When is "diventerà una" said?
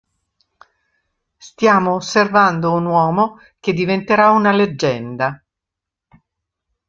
3.71-4.51